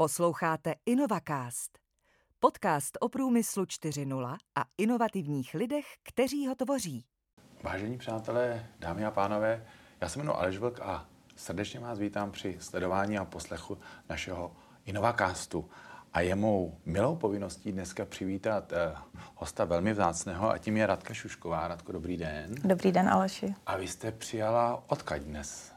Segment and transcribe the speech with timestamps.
[0.00, 1.78] Posloucháte InnovaCast,
[2.38, 7.04] podcast o průmyslu 4.0 a inovativních lidech, kteří ho tvoří.
[7.62, 9.66] Vážení přátelé, dámy a pánové,
[10.00, 11.06] já se jmenuji Aleš Vlk a
[11.36, 13.78] srdečně vás vítám při sledování a poslechu
[14.08, 15.70] našeho InnovaCastu.
[16.12, 18.94] A je mou milou povinností dneska přivítat eh,
[19.34, 21.68] hosta velmi vzácného a tím je Radka Šušková.
[21.68, 22.54] Radko, dobrý den.
[22.64, 23.54] Dobrý den, Aleši.
[23.66, 25.72] A vy jste přijala odkaď dnes?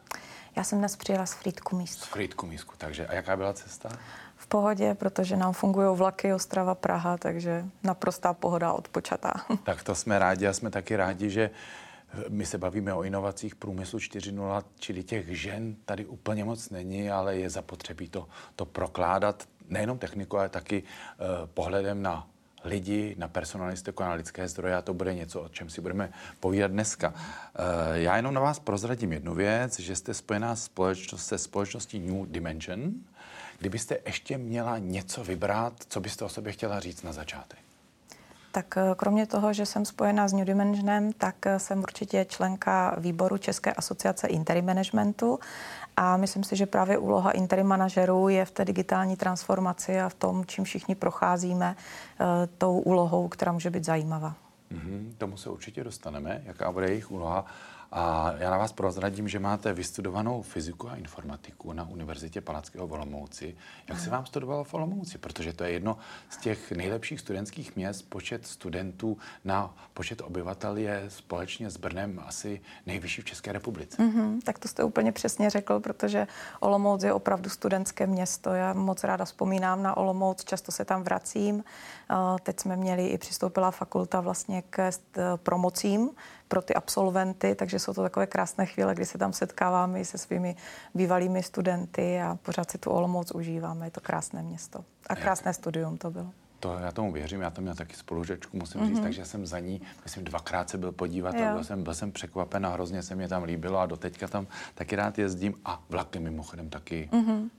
[0.56, 2.06] Já jsem dnes přijela z Frýdku místku.
[2.06, 3.90] Z Frýdku místku, takže a jaká byla cesta?
[4.36, 9.34] V pohodě, protože nám fungují vlaky Ostrava, Praha, takže naprostá pohoda odpočatá.
[9.64, 11.50] Tak to jsme rádi a jsme taky rádi, že
[12.30, 17.38] my se bavíme o inovacích průmyslu 4.0, čili těch žen tady úplně moc není, ale
[17.38, 22.28] je zapotřebí to, to prokládat nejenom technikou, ale taky uh, pohledem na
[22.64, 26.72] lidi, na personalistiku, na lidské zdroje a to bude něco, o čem si budeme povídat
[26.72, 27.14] dneska.
[27.16, 32.32] Eh, já jenom na vás prozradím jednu věc, že jste spojená společnost, se společností New
[32.32, 32.94] Dimension.
[33.60, 37.73] Kdybyste ještě měla něco vybrat, co byste o sobě chtěla říct na začátek?
[38.56, 42.96] Tak eh, kromě toho, že jsem spojená s New Dimensionem, tak eh, jsem určitě členka
[42.98, 45.40] výboru České asociace interim managementu
[45.98, 50.14] a myslím si, že právě úloha interim manažerů je v té digitální transformaci a v
[50.14, 52.26] tom, čím všichni procházíme, eh,
[52.58, 54.36] tou úlohou, která může být zajímavá.
[54.72, 57.46] Mm-hmm, tomu se určitě dostaneme, jaká bude jejich úloha.
[57.96, 62.92] A já na vás prozradím, že máte vystudovanou fyziku a informatiku na Univerzitě Palackého v
[62.92, 63.56] Olomouci.
[63.88, 65.18] Jak se vám studovalo v Olomouci?
[65.18, 65.98] Protože to je jedno
[66.30, 68.10] z těch nejlepších studentských měst.
[68.10, 73.98] Počet studentů na počet obyvatel je společně s Brnem asi nejvyšší v České republice.
[73.98, 76.28] Mm-hmm, tak to jste úplně přesně řekl, protože
[76.60, 78.50] Olomouc je opravdu studentské město.
[78.50, 81.64] Já moc ráda vzpomínám na Olomouc, často se tam vracím.
[82.44, 84.92] Teď jsme měli i přistoupila fakulta vlastně k
[85.36, 86.10] promocím
[86.54, 90.18] pro ty absolventy, takže jsou to takové krásné chvíle, kdy se tam setkáváme i se
[90.18, 90.56] svými
[90.94, 93.88] bývalými studenty a pořád si tu Olomouc užíváme.
[93.88, 96.30] Je to krásné město a krásné studium to bylo.
[96.60, 98.88] To já tomu věřím, já tam měl taky spolužečku, musím mm-hmm.
[98.88, 99.04] říct, mhm.
[99.04, 101.46] takže jsem za ní, myslím, dvakrát se byl podívat jo.
[101.46, 104.48] a byl jsem, byl jsem překvapen a hrozně se mě tam líbilo a doteďka tam
[104.76, 107.10] taky rád jezdím a vlaky mimochodem taky.
[107.12, 107.50] Mm-hmm.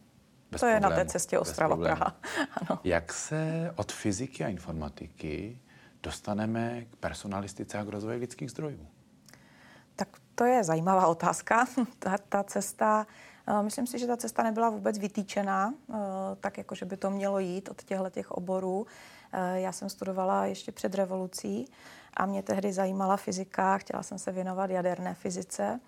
[0.50, 2.16] Bez to problému, je na té cestě Ostrava Praha.
[2.60, 2.80] ano.
[2.84, 5.58] Jak se od fyziky a informatiky
[6.04, 8.86] dostaneme k personalistice a k rozvoji lidských zdrojů?
[9.96, 11.66] Tak to je zajímavá otázka.
[11.98, 13.06] ta, ta cesta,
[13.48, 15.96] uh, myslím si, že ta cesta nebyla vůbec vytýčená, uh,
[16.40, 18.80] tak jako, že by to mělo jít od těchto těch oborů.
[18.80, 18.86] Uh,
[19.54, 21.68] já jsem studovala ještě před revolucí
[22.16, 25.80] a mě tehdy zajímala fyzika, chtěla jsem se věnovat jaderné fyzice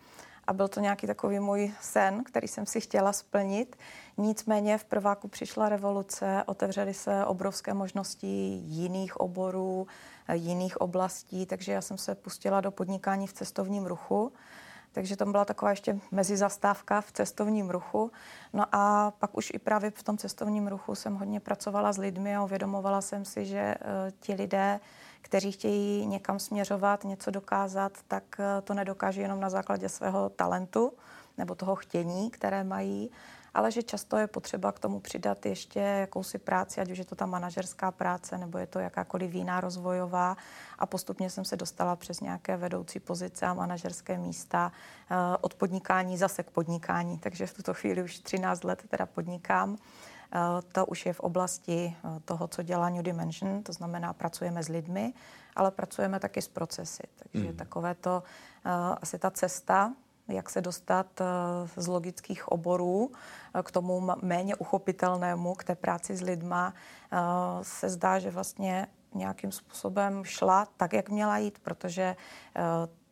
[0.47, 3.77] a byl to nějaký takový můj sen, který jsem si chtěla splnit.
[4.17, 8.27] Nicméně v prváku přišla revoluce, otevřely se obrovské možnosti
[8.65, 9.87] jiných oborů,
[10.33, 14.33] jiných oblastí, takže já jsem se pustila do podnikání v cestovním ruchu.
[14.93, 18.13] Takže to byla taková ještě mezizastávka v cestovním ruchu.
[18.53, 22.37] No a pak už i právě v tom cestovním ruchu jsem hodně pracovala s lidmi
[22.37, 24.81] a uvědomovala jsem si, že uh, ti lidé
[25.27, 30.93] kteří chtějí někam směřovat, něco dokázat, tak eh, to nedokáže jenom na základě svého talentu
[31.39, 33.11] nebo toho chtění, které mají,
[33.55, 37.15] ale že často je potřeba k tomu přidat ještě jakousi práci, ať už je to
[37.15, 40.37] ta manažerská práce, nebo je to jakákoliv jiná rozvojová.
[40.79, 44.73] A postupně jsem se dostala přes nějaké vedoucí pozice a manažerské místa
[45.11, 47.19] eh, od podnikání zase k podnikání.
[47.19, 49.79] Takže v tuto chvíli už 13 let teda podnikám.
[50.33, 54.63] Eh, to už je v oblasti eh, toho, co dělá New Dimension, to znamená, pracujeme
[54.63, 55.13] s lidmi,
[55.57, 57.03] ale pracujeme taky s procesy.
[57.17, 57.57] Takže mm.
[57.57, 58.23] takové to
[58.65, 58.71] eh,
[59.03, 59.95] asi ta cesta,
[60.29, 61.07] jak se dostat
[61.77, 63.13] z logických oborů
[63.63, 66.75] k tomu méně uchopitelnému, k té práci s lidma,
[67.63, 72.17] se zdá, že vlastně nějakým způsobem šla tak, jak měla jít, protože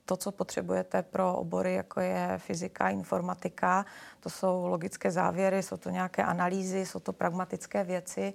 [0.05, 3.87] to, co potřebujete pro obory, jako je fyzika, informatika,
[4.21, 8.35] to jsou logické závěry, jsou to nějaké analýzy, jsou to pragmatické věci.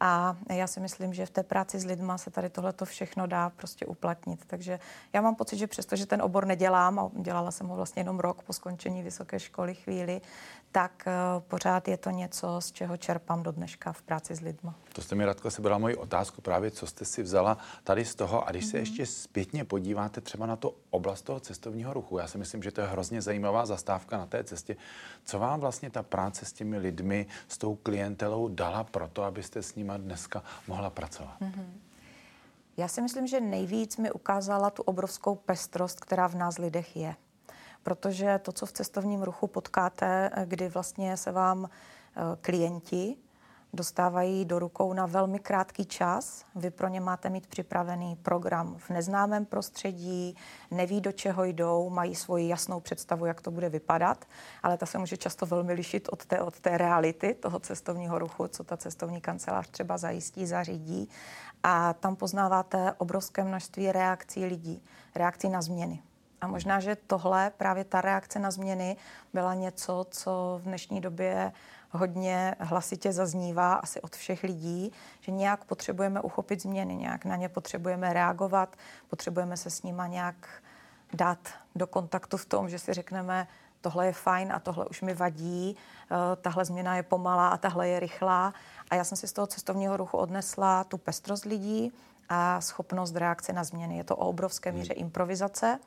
[0.00, 3.50] A já si myslím, že v té práci s lidma se tady tohle všechno dá
[3.50, 4.44] prostě uplatnit.
[4.46, 4.80] Takže
[5.12, 8.20] já mám pocit, že přesto, že ten obor nedělám, a dělala jsem ho vlastně jenom
[8.20, 10.20] rok po skončení vysoké školy chvíli,
[10.74, 14.74] tak uh, pořád je to něco, z čeho čerpám do dneška v práci s lidma.
[14.92, 18.14] To jste mi, Radko, se byla moji otázku právě, co jste si vzala tady z
[18.14, 18.48] toho.
[18.48, 18.70] A když mm-hmm.
[18.70, 18.82] se mhm.
[18.82, 22.80] ještě zpětně podíváte třeba na to oblast toho cestovního ruchu, já si myslím, že to
[22.80, 24.76] je hrozně zajímavá zastávka na té cestě.
[25.24, 29.62] Co vám vlastně ta práce s těmi lidmi, s tou klientelou dala pro to, abyste
[29.62, 31.40] s nima dneska mohla pracovat?
[31.40, 31.66] Mm-hmm.
[32.76, 37.16] Já si myslím, že nejvíc mi ukázala tu obrovskou pestrost, která v nás lidech je
[37.84, 43.16] protože to, co v cestovním ruchu potkáte, kdy vlastně se vám eh, klienti
[43.74, 46.44] dostávají do rukou na velmi krátký čas.
[46.54, 50.36] Vy pro ně máte mít připravený program v neznámém prostředí,
[50.70, 54.24] neví, do čeho jdou, mají svoji jasnou představu, jak to bude vypadat,
[54.62, 58.48] ale ta se může často velmi lišit od té, od té reality toho cestovního ruchu,
[58.48, 61.08] co ta cestovní kancelář třeba zajistí, zařídí.
[61.62, 64.84] A tam poznáváte obrovské množství reakcí lidí,
[65.14, 66.02] reakcí na změny.
[66.44, 68.96] A možná, že tohle, právě ta reakce na změny,
[69.32, 71.52] byla něco, co v dnešní době
[71.90, 77.48] hodně hlasitě zaznívá asi od všech lidí, že nějak potřebujeme uchopit změny, nějak na ně
[77.48, 78.76] potřebujeme reagovat,
[79.08, 80.48] potřebujeme se s nima nějak
[81.12, 83.46] dát do kontaktu v tom, že si řekneme,
[83.80, 87.88] tohle je fajn a tohle už mi vadí, eh, tahle změna je pomalá a tahle
[87.88, 88.54] je rychlá.
[88.90, 91.92] A já jsem si z toho cestovního ruchu odnesla tu pestrost lidí
[92.28, 93.96] a schopnost reakce na změny.
[93.96, 95.78] Je to o obrovské míře improvizace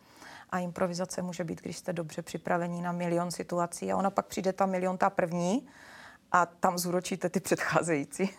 [0.49, 4.53] a improvizace může být, když jste dobře připravení na milion situací a ona pak přijde
[4.53, 5.67] ta milion ta první
[6.31, 8.29] a tam zúročíte ty předcházející.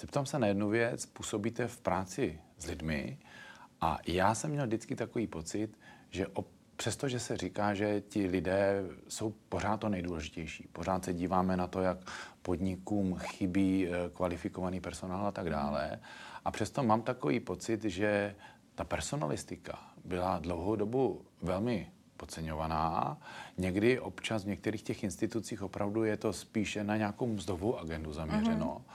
[0.00, 1.06] Zeptám se na jednu věc.
[1.06, 3.18] Působíte v práci s lidmi
[3.80, 5.78] a já jsem měl vždycky takový pocit,
[6.10, 6.44] že op-
[6.76, 11.80] přestože se říká, že ti lidé jsou pořád to nejdůležitější, pořád se díváme na to,
[11.80, 11.98] jak
[12.46, 15.98] podnikům chybí eh, kvalifikovaný personál a tak dále.
[16.44, 18.34] A přesto mám takový pocit, že
[18.74, 23.18] ta personalistika byla dlouhou dobu velmi podceňovaná.
[23.58, 28.66] Někdy občas v některých těch institucích opravdu je to spíše na nějakou mzdovou agendu zaměřeno.
[28.78, 28.92] Mm-hmm.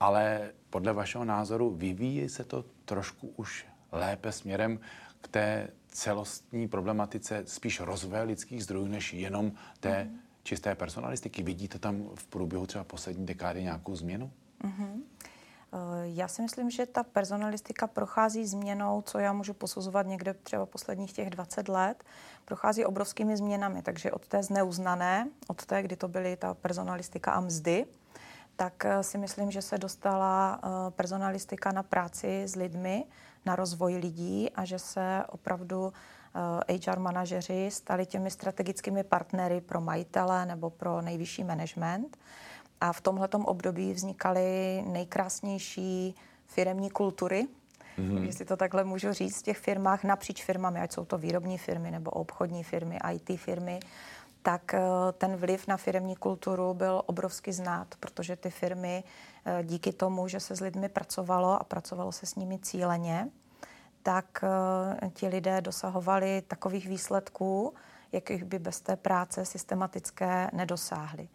[0.00, 4.80] Ale podle vašeho názoru vyvíjí se to trošku už lépe směrem
[5.20, 10.27] k té celostní problematice spíš rozvoje lidských zdrojů, než jenom té mm-hmm.
[10.48, 11.42] Čisté personalistiky.
[11.42, 14.30] Vidíte tam v průběhu třeba poslední dekády nějakou změnu?
[14.64, 15.02] Mm-hmm.
[16.02, 21.12] Já si myslím, že ta personalistika prochází změnou, co já můžu posuzovat někde třeba posledních
[21.12, 22.04] těch 20 let,
[22.44, 23.82] prochází obrovskými změnami.
[23.82, 27.86] Takže od té zneuznané, od té, kdy to byly ta personalistika a mzdy,
[28.56, 33.04] tak eh, si myslím, že se dostala eh, personalistika na práci s lidmi,
[33.46, 35.92] na rozvoj lidí a že se opravdu
[36.86, 42.16] HR manažeři stali těmi strategickými partnery pro majitele nebo pro nejvyšší management.
[42.80, 46.14] A v tomhletom období vznikaly nejkrásnější
[46.46, 47.46] firemní kultury,
[47.98, 48.22] mm-hmm.
[48.22, 51.90] jestli to takhle můžu říct, v těch firmách napříč firmami, ať jsou to výrobní firmy
[51.90, 53.80] nebo obchodní firmy, IT firmy,
[54.42, 54.80] tak eh,
[55.18, 60.40] ten vliv na firmní kulturu byl obrovsky znát, protože ty firmy eh, díky tomu, že
[60.40, 63.28] se s lidmi pracovalo a pracovalo se s nimi cíleně,
[64.02, 67.74] tak eh, ti lidé dosahovali takových výsledků,
[68.12, 71.28] jakých by bez té práce systematické nedosáhli.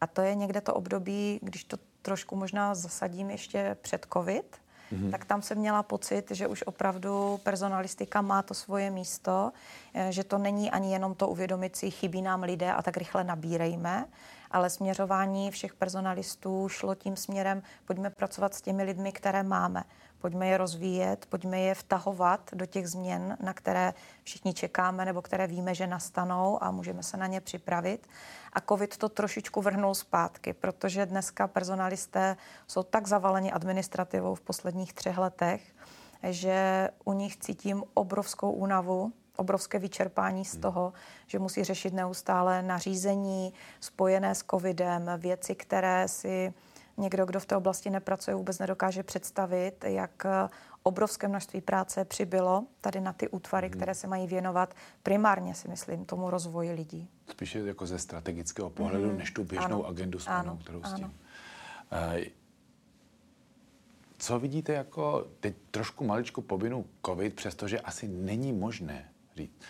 [0.00, 4.56] A to je někde to období, když to trošku možná zasadím ještě před COVID,
[4.92, 5.10] mm-hmm.
[5.10, 9.52] tak tam jsem měla pocit, že už opravdu personalistika má to svoje místo,
[9.94, 13.24] eh, že to není ani jenom to uvědomit si, chybí nám lidé a tak rychle
[13.24, 14.06] nabírejme,
[14.50, 19.84] ale směřování všech personalistů šlo tím směrem, pojďme pracovat s těmi lidmi, které máme.
[20.18, 25.46] Pojďme je rozvíjet, pojďme je vtahovat do těch změn, na které všichni čekáme nebo které
[25.46, 28.08] víme, že nastanou a můžeme se na ně připravit.
[28.52, 32.36] A COVID to trošičku vrhnul zpátky, protože dneska personalisté
[32.66, 35.74] jsou tak zavaleni administrativou v posledních třech letech,
[36.22, 40.62] že u nich cítím obrovskou únavu, obrovské vyčerpání z hmm.
[40.62, 40.92] toho,
[41.26, 46.54] že musí řešit neustále nařízení spojené s covidem, věci, které si
[46.96, 50.26] někdo, kdo v té oblasti nepracuje, vůbec nedokáže představit, jak
[50.82, 53.76] obrovské množství práce přibylo tady na ty útvary, hmm.
[53.76, 57.08] které se mají věnovat primárně, si myslím, tomu rozvoji lidí.
[57.30, 59.18] Spíše jako ze strategického pohledu, hmm.
[59.18, 59.86] než tu běžnou ano.
[59.86, 61.14] agendu spojenou, kterou s tím.
[61.90, 62.14] Ano.
[62.16, 62.24] Uh,
[64.18, 69.62] co vidíte jako, teď trošku maličku povinu COVID, přestože asi není možné říct,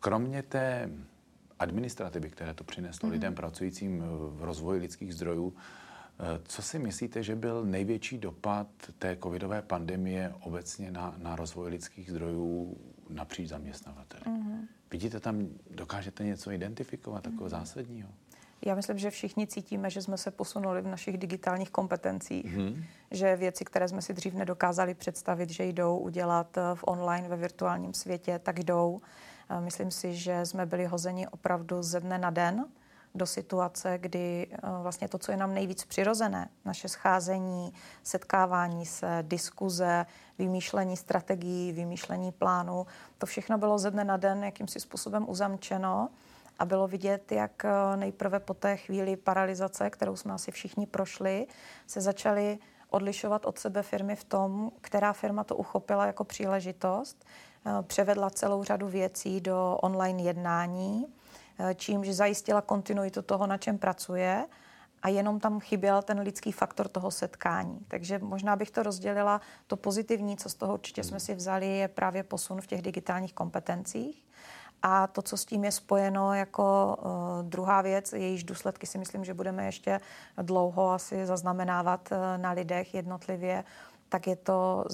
[0.00, 0.90] kromě té
[1.58, 3.12] administrativy, které to přineslo mm-hmm.
[3.12, 5.54] lidem pracujícím v rozvoji lidských zdrojů,
[6.20, 8.66] Eh, co si myslíte, že byl největší dopad
[8.98, 12.76] té covidové pandemie obecně na, na rozvoj lidských zdrojů
[13.08, 14.22] napříč zaměstnavateli?
[14.24, 14.66] Mm-hmm.
[14.90, 17.58] Vidíte tam, dokážete něco identifikovat takového mm-hmm.
[17.60, 18.08] zásadního?
[18.66, 22.84] Já myslím, že všichni cítíme, že jsme se posunuli v našich digitálních kompetencích, mm-hmm.
[23.10, 27.36] že věci, které jsme si dřív nedokázali představit, že jdou udělat eh, v online, ve
[27.36, 29.00] virtuálním světě, tak jdou.
[29.60, 32.64] Myslím si, že jsme byli hozeni opravdu ze dne na den
[33.14, 39.18] do situace, kdy eh, vlastně to, co je nám nejvíc přirozené, naše scházení, setkávání se,
[39.22, 40.06] diskuze,
[40.38, 42.86] vymýšlení strategií, vymýšlení plánů,
[43.18, 46.08] to všechno bylo ze dne na den jakýmsi způsobem uzamčeno
[46.60, 51.46] a bylo vidět, jak eh, nejprve po té chvíli paralizace, kterou jsme asi všichni prošli,
[51.86, 52.58] se začaly
[52.90, 57.24] odlišovat od sebe firmy v tom, která firma to uchopila jako příležitost,
[57.66, 61.06] eh, převedla celou řadu věcí do online jednání,
[61.58, 64.46] eh, čímž zajistila kontinuitu toho, na čem pracuje
[65.02, 67.78] a jenom tam chyběl ten lidský faktor toho setkání.
[67.88, 69.40] Takže možná bych to rozdělila.
[69.66, 73.32] To pozitivní, co z toho určitě jsme si vzali, je právě posun v těch digitálních
[73.32, 74.24] kompetencích.
[74.82, 79.24] A to, co s tím je spojeno jako uh, druhá věc, jejíž důsledky si myslím,
[79.24, 80.00] že budeme ještě
[80.42, 83.64] dlouho asi zaznamenávat uh, na lidech jednotlivě,
[84.08, 84.84] tak je to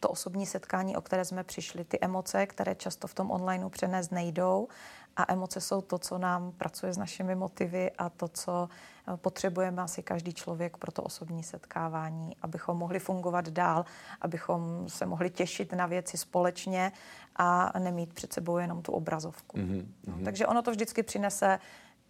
[0.00, 4.12] to osobní setkání, o které jsme přišli, ty emoce, které často v tom onlineu přenést
[4.12, 4.68] nejdou.
[5.16, 9.82] A emoce jsou to, co nám pracuje s našimi motivy a to, co eh, potřebujeme
[9.82, 13.84] asi každý člověk pro to osobní setkávání, abychom mohli fungovat dál,
[14.20, 16.92] abychom se mohli těšit na věci společně
[17.36, 19.56] a nemít před sebou jenom tu obrazovku.
[19.56, 19.86] Mm-hmm.
[20.06, 21.58] No, takže ono to vždycky přinese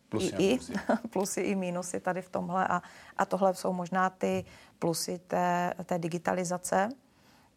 [0.09, 0.73] plusy i, i, plusy.
[1.11, 2.83] plusy i mínusy tady v tomhle a,
[3.17, 4.45] a tohle jsou možná ty
[4.79, 6.89] plusy té, té digitalizace,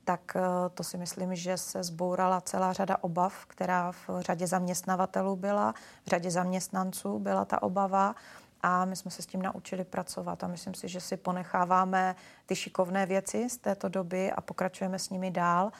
[0.08, 0.42] tak eh,
[0.74, 5.74] to si myslím, že se zbourala celá řada obav, která v řadě zaměstnavatelů byla,
[6.06, 8.16] v řadě zaměstnanců byla ta obava.
[8.62, 10.44] A my jsme se s tím naučili pracovat.
[10.44, 15.10] A myslím si, že si ponecháváme ty šikovné věci z této doby a pokračujeme s
[15.10, 15.72] nimi dál.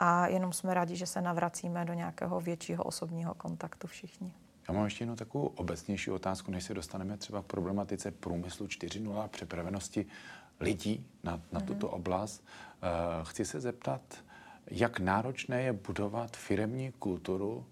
[0.00, 4.32] A jenom jsme rádi, že se navracíme do nějakého většího osobního kontaktu všichni.
[4.68, 9.20] Já mám ještě jednu takovou obecnější otázku, než se dostaneme třeba k problematice průmyslu 4.0
[9.20, 10.06] a připravenosti
[10.60, 11.64] lidí na, na mm-hmm.
[11.64, 12.44] tuto oblast.
[12.44, 14.00] Uh, chci se zeptat,
[14.70, 17.66] jak náročné je budovat firemní kulturu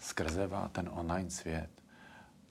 [0.00, 1.70] skrze ten online svět.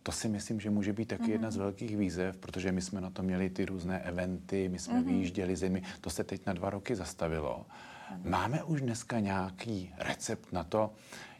[0.03, 1.29] To si myslím, že může být taky mm-hmm.
[1.29, 4.93] jedna z velkých výzev, protože my jsme na to měli ty různé eventy, my jsme
[4.93, 5.05] mm-hmm.
[5.05, 7.65] vyjížděli zemi, to se teď na dva roky zastavilo.
[7.65, 8.29] Mm-hmm.
[8.29, 10.93] Máme už dneska nějaký recept na to,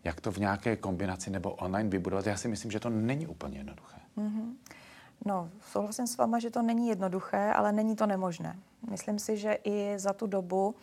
[0.03, 2.27] jak to v nějaké kombinaci nebo online vybudovat?
[2.27, 3.97] Já si myslím, že to není úplně jednoduché.
[4.17, 4.53] Mm-hmm.
[5.25, 8.59] No, souhlasím s váma, že to není jednoduché, ale není to nemožné.
[8.89, 10.75] Myslím si, že i za tu dobu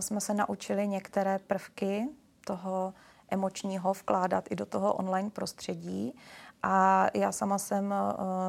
[0.00, 2.08] jsme se naučili některé prvky
[2.46, 2.94] toho
[3.28, 6.14] emočního vkládat i do toho online prostředí.
[6.62, 7.94] A já sama jsem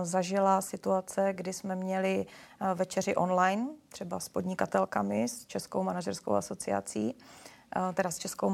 [0.03, 2.25] zažila situace, kdy jsme měli
[2.75, 7.15] večeři online, třeba s podnikatelkami, s Českou manažerskou asociací,
[7.93, 8.50] teda s Českou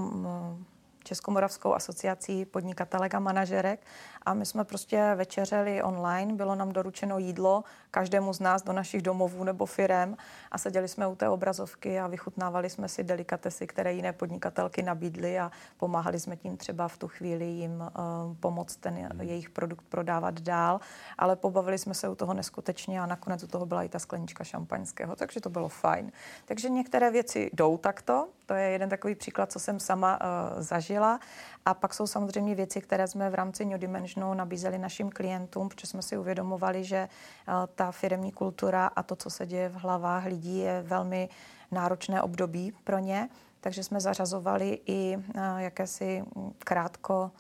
[1.07, 3.79] Českomoravskou asociací podnikatelek a manažerek
[4.25, 9.01] a my jsme prostě večeřeli online, bylo nám doručeno jídlo každému z nás do našich
[9.01, 10.17] domovů nebo firem
[10.51, 15.39] a seděli jsme u té obrazovky a vychutnávali jsme si delikatesy, které jiné podnikatelky nabídly
[15.39, 19.21] a pomáhali jsme tím třeba v tu chvíli jim uh, pomoct ten hmm.
[19.21, 20.79] jejich produkt prodávat dál,
[21.17, 24.43] ale pobavili jsme se u toho neskutečně a nakonec u toho byla i ta sklenička
[24.43, 26.11] šampaňského, takže to bylo fajn.
[26.45, 31.20] Takže některé věci jdou takto, to je jeden takový příklad, co jsem sama uh, zažila.
[31.66, 35.88] A pak jsou samozřejmě věci, které jsme v rámci New Dimensionu nabízeli našim klientům, protože
[35.88, 37.08] jsme si uvědomovali, že
[37.48, 41.30] uh, ta firemní kultura a to, co se děje v hlavách lidí, je velmi
[41.72, 43.30] náročné období pro ně.
[43.62, 46.24] Takže jsme zařazovali i uh, jakési
[46.60, 47.32] krátko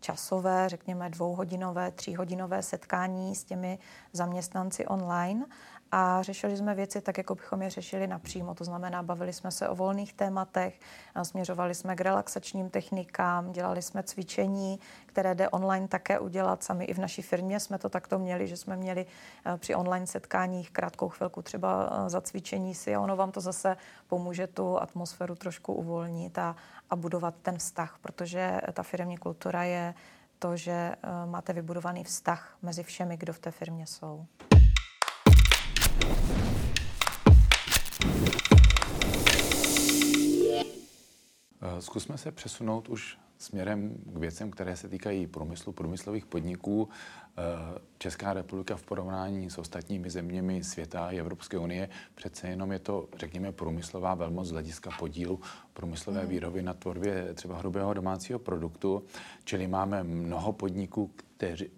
[0.00, 3.78] časové, řekněme dvouhodinové, tříhodinové setkání s těmi
[4.12, 5.46] zaměstnanci online
[5.92, 8.54] a řešili jsme věci tak, jako bychom je řešili napřímo.
[8.54, 10.80] To znamená, bavili jsme se o volných tématech,
[11.22, 16.62] směřovali jsme k relaxačním technikám, dělali jsme cvičení, které jde online také udělat.
[16.62, 19.06] Sami i v naší firmě jsme to takto měli, že jsme měli
[19.44, 23.40] eh, při online setkáních krátkou chvilku třeba eh, za cvičení si a ono vám to
[23.40, 23.76] zase
[24.08, 26.56] pomůže tu atmosféru trošku uvolnit a,
[26.90, 29.94] a budovat ten vztah, protože ta firmní kultura je
[30.38, 34.26] to, že eh, máte vybudovaný vztah mezi všemi, kdo v té firmě jsou.
[41.62, 46.88] Eh, zkusme se přesunout už směrem k věcem, které se týkají průmyslu, průmyslových podniků.
[47.38, 52.78] Eh, Česká republika v porovnání s ostatními zeměmi světa a Evropské unie přece jenom je
[52.78, 55.40] to, řekněme, průmyslová velmoc z hlediska podílu
[55.72, 56.28] průmyslové mhm.
[56.28, 59.04] výroby na tvorbě třeba hrubého domácího produktu.
[59.44, 61.10] Čili máme mnoho podniků,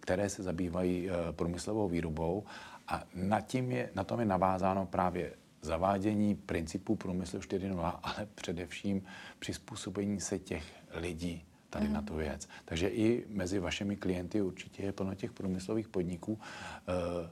[0.01, 2.45] které se zabývají eh, průmyslovou výrobou
[2.93, 5.33] a na, tím je, na tom je navázáno právě
[5.63, 9.03] zavádění principů průmyslu 4.0, ale především
[9.39, 11.93] přizpůsobení se těch lidí tady mm.
[11.93, 12.49] na tu věc.
[12.65, 16.41] Takže i mezi vašimi klienty určitě je plno těch průmyslových podniků.
[16.41, 17.31] Eh,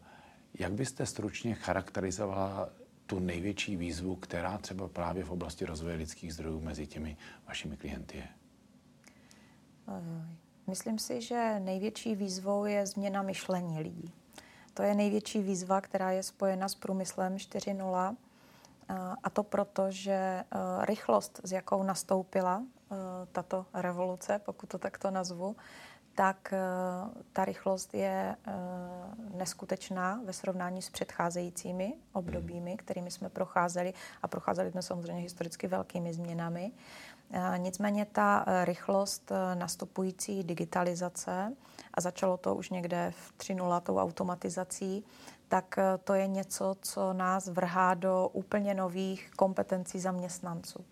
[0.58, 2.68] jak byste stručně charakterizovala
[3.06, 7.16] tu největší výzvu, která třeba právě v oblasti rozvoje lidských zdrojů mezi těmi
[7.48, 8.28] vašimi klienty je?
[9.88, 10.36] Eh,
[10.66, 14.12] myslím si, že největší výzvou je změna myšlení lidí.
[14.74, 18.16] To je největší výzva, která je spojena s průmyslem 4.0.
[19.22, 20.44] A to proto, že e,
[20.84, 22.94] rychlost, s jakou nastoupila e,
[23.32, 25.56] tato revoluce, pokud to takto nazvu,
[26.14, 26.54] tak
[27.32, 28.36] ta rychlost je
[29.34, 36.14] neskutečná ve srovnání s předcházejícími obdobími, kterými jsme procházeli a procházeli jsme samozřejmě historicky velkými
[36.14, 36.72] změnami.
[37.56, 41.56] Nicméně ta rychlost nastupující digitalizace,
[41.94, 45.04] a začalo to už někde v 3.0 tou automatizací,
[45.48, 50.84] tak to je něco, co nás vrhá do úplně nových kompetencí zaměstnanců.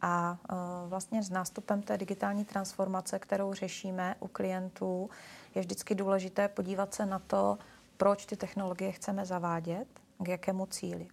[0.00, 0.38] A
[0.86, 5.10] vlastně s nástupem té digitální transformace, kterou řešíme u klientů,
[5.54, 7.58] je vždycky důležité podívat se na to,
[7.96, 9.86] proč ty technologie chceme zavádět,
[10.18, 11.08] k jakému cíli.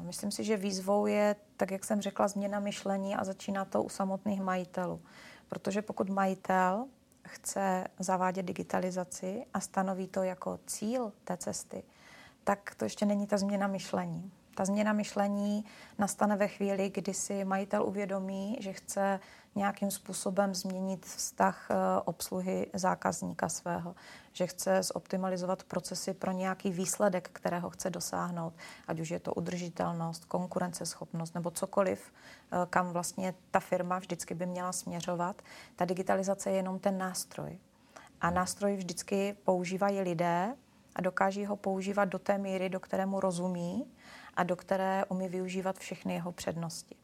[0.00, 3.88] Myslím si, že výzvou je, tak jak jsem řekla, změna myšlení a začíná to u
[3.88, 5.00] samotných majitelů.
[5.48, 6.86] Protože pokud majitel
[7.26, 11.82] chce zavádět digitalizaci a stanoví to jako cíl té cesty,
[12.44, 14.32] tak to ještě není ta změna myšlení.
[14.54, 15.64] Ta změna myšlení
[15.98, 19.20] nastane ve chvíli, kdy si majitel uvědomí, že chce
[19.54, 23.94] nějakým způsobem změnit vztah eh, obsluhy zákazníka svého,
[24.32, 28.54] že chce zoptimalizovat procesy pro nějaký výsledek, kterého chce dosáhnout,
[28.88, 32.12] ať už je to udržitelnost, konkurenceschopnost nebo cokoliv,
[32.52, 35.42] eh, kam vlastně ta firma vždycky by měla směřovat.
[35.76, 37.58] Ta digitalizace je jenom ten nástroj.
[38.20, 40.54] A nástroj vždycky používají lidé
[40.94, 43.86] a dokáží ho používat do té míry, do kterému rozumí
[44.36, 46.96] a do které umí využívat všechny jeho přednosti.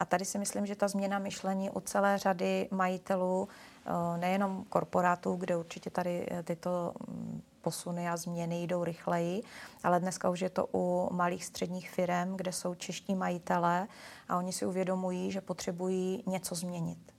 [0.00, 3.48] A tady si myslím, že ta změna myšlení u celé řady majitelů,
[3.86, 9.42] eh, nejenom korporátů, kde určitě tady eh, tyto mm, posuny a změny jdou rychleji,
[9.84, 13.88] ale dneska už je to u malých středních firm, kde jsou čeští majitelé
[14.28, 17.12] a oni si uvědomují, že potřebují něco změnit.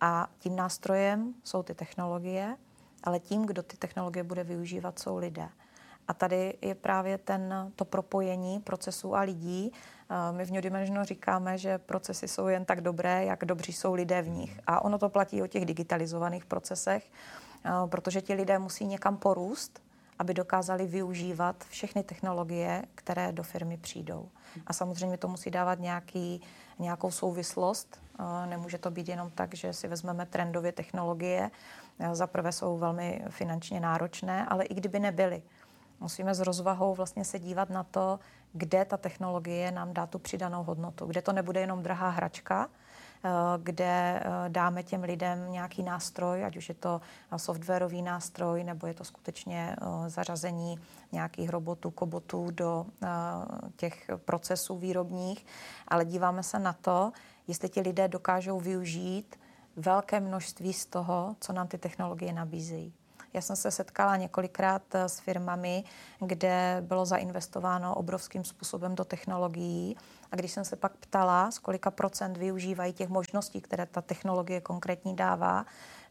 [0.00, 2.56] A tím nástrojem jsou ty technologie,
[3.04, 5.48] ale tím, kdo ty technologie bude využívat, jsou lidé.
[6.08, 9.72] A tady je právě ten, to propojení procesů a lidí.
[10.30, 14.22] My v New Dimensionu říkáme, že procesy jsou jen tak dobré, jak dobří jsou lidé
[14.22, 14.60] v nich.
[14.66, 17.10] A ono to platí o těch digitalizovaných procesech,
[17.86, 19.82] protože ti lidé musí někam porůst,
[20.18, 24.28] aby dokázali využívat všechny technologie, které do firmy přijdou.
[24.66, 26.42] A samozřejmě to musí dávat nějaký,
[26.78, 28.00] nějakou souvislost.
[28.46, 31.50] Nemůže to být jenom tak, že si vezmeme trendově technologie.
[32.12, 35.42] Za prvé jsou velmi finančně náročné, ale i kdyby nebyly,
[36.00, 38.18] Musíme s rozvahou vlastně se dívat na to,
[38.52, 42.68] kde ta technologie nám dá tu přidanou hodnotu, kde to nebude jenom drahá hračka,
[43.24, 43.30] eh,
[43.62, 47.00] kde eh, dáme těm lidem nějaký nástroj, ať už je to
[47.36, 50.78] softwarový nástroj, nebo je to skutečně eh, zařazení
[51.12, 52.86] nějakých robotů, kobotů do
[53.76, 55.46] těch procesů výrobních,
[55.88, 57.12] ale díváme se na to,
[57.48, 59.36] jestli ti lidé dokážou využít
[59.76, 62.92] velké množství z toho, co nám ty technologie nabízejí.
[63.34, 65.84] Já jsem se setkala několikrát eh, s firmami,
[66.20, 69.96] kde bylo zainvestováno obrovským způsobem do technologií.
[70.32, 74.60] A když jsem se pak ptala, z kolika procent využívají těch možností, které ta technologie
[74.60, 75.66] konkrétní dává,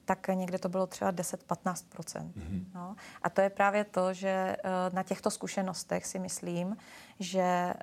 [0.06, 2.66] tak někde to bylo třeba 10-15 mm-hmm.
[2.76, 2.96] no.
[3.22, 4.56] A to je právě to, že eh,
[4.94, 6.78] na těchto zkušenostech si myslím,
[7.20, 7.74] že eh,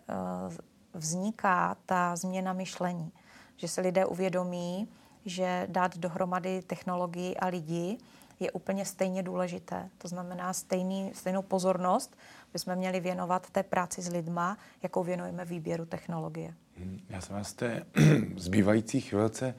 [0.95, 3.13] vzniká ta změna myšlení.
[3.57, 4.89] Že se lidé uvědomí,
[5.25, 7.99] že dát dohromady technologii a lidi
[8.41, 9.91] je úplně stejně důležité.
[9.99, 12.17] To znamená stejný, stejnou pozornost
[12.53, 16.55] bychom měli věnovat té práci s lidma, jakou věnujeme výběru technologie.
[16.77, 17.87] Hmm, já se vás té
[18.37, 19.55] zbývající chvilce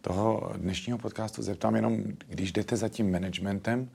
[0.00, 3.90] toho dnešního podcastu zeptám jenom, když jdete za tím managementem,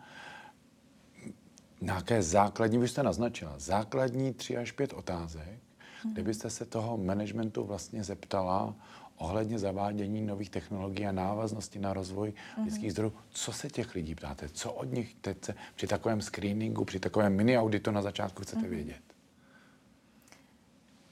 [1.81, 5.59] nějaké základní, vy jste naznačila, základní tři až pět otázek,
[6.03, 6.13] hmm.
[6.13, 8.75] kdybyste se toho managementu vlastně zeptala
[9.21, 12.65] ohledně zavádění nových technologií a návaznosti na rozvoj mm-hmm.
[12.65, 13.13] lidských zdrojů.
[13.29, 14.49] Co se těch lidí ptáte?
[14.49, 18.61] Co od nich teď se při takovém screeningu, při takovém mini auditu na začátku chcete
[18.61, 18.69] mm-hmm.
[18.69, 19.01] vědět?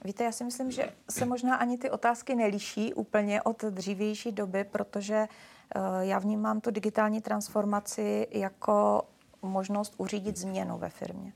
[0.03, 4.63] Víte, já si myslím, že se možná ani ty otázky neliší úplně od dřívější doby,
[4.63, 5.27] protože
[5.75, 9.03] uh, já vnímám tu digitální transformaci jako
[9.41, 11.33] možnost uřídit změnu ve firmě.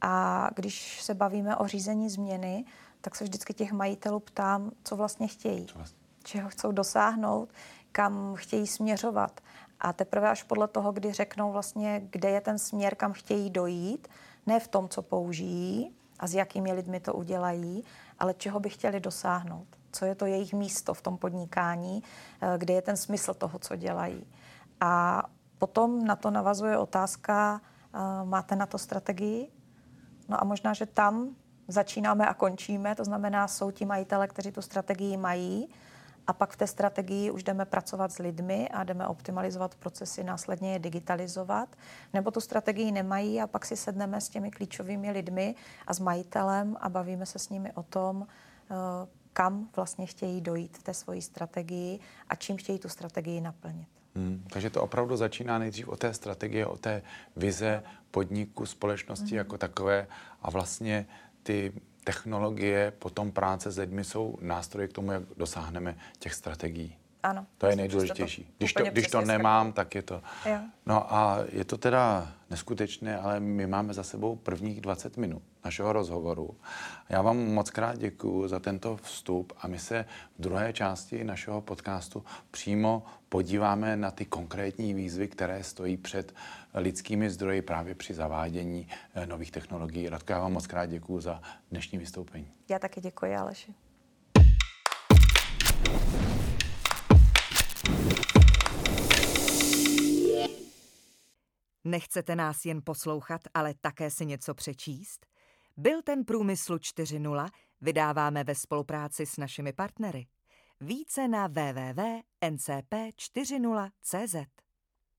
[0.00, 2.64] A když se bavíme o řízení změny,
[3.06, 5.98] tak se vždycky těch majitelů ptám, co vlastně chtějí, co vlastně?
[6.24, 7.52] čeho chcou dosáhnout,
[7.92, 9.40] kam chtějí směřovat.
[9.80, 14.08] A teprve až podle toho, kdy řeknou vlastně, kde je ten směr, kam chtějí dojít,
[14.46, 17.84] ne v tom, co použijí a s jakými lidmi to udělají,
[18.18, 19.66] ale čeho by chtěli dosáhnout.
[19.92, 22.02] Co je to jejich místo v tom podnikání,
[22.40, 24.26] eh, kde je ten smysl toho, co dělají.
[24.80, 25.22] A
[25.58, 27.60] potom na to navazuje otázka,
[27.94, 29.52] eh, máte na to strategii?
[30.28, 31.36] No a možná, že tam
[31.68, 35.68] začínáme a končíme, to znamená, jsou ti majitele, kteří tu strategii mají,
[36.26, 40.72] a pak v té strategii už jdeme pracovat s lidmi a jdeme optimalizovat procesy, následně
[40.72, 41.76] je digitalizovat,
[42.14, 45.54] nebo tu strategii nemají a pak si sedneme s těmi klíčovými lidmi
[45.86, 48.26] a s majitelem a bavíme se s nimi o tom,
[48.70, 48.74] eh,
[49.32, 53.88] kam vlastně chtějí dojít v té svoji strategii a čím chtějí tu strategii naplnit.
[54.14, 57.02] Hmm, takže to opravdu začíná nejdřív o té strategie, o té
[57.36, 59.38] vize podniku, společnosti hmm.
[59.38, 60.06] jako takové
[60.42, 61.06] a vlastně
[61.46, 61.72] ty
[62.04, 66.96] technologie, potom práce s lidmi jsou nástroje k tomu, jak dosáhneme těch strategií.
[67.22, 67.46] Ano.
[67.58, 68.54] To je nejdůležitější.
[68.58, 70.22] Když to, když to nemám, tak je to.
[70.46, 70.58] Jo.
[70.86, 75.92] No a je to teda neskutečné, ale my máme za sebou prvních 20 minut našeho
[75.92, 76.56] rozhovoru.
[77.08, 80.04] Já vám moc krát děkuji za tento vstup a my se
[80.38, 86.34] v druhé části našeho podcastu přímo podíváme na ty konkrétní výzvy, které stojí před
[86.74, 90.08] lidskými zdroji právě při zavádění eh, nových technologií.
[90.08, 92.46] Radko, já vám moc krát děkuji za dnešní vystoupení.
[92.68, 93.74] Já taky děkuji, Aleši.
[101.84, 105.26] Nechcete nás jen poslouchat, ale také si něco přečíst?
[105.78, 107.48] Byl ten Průmyslu 4.0
[107.80, 110.26] vydáváme ve spolupráci s našimi partnery.
[110.80, 114.34] Více na www.ncp40.cz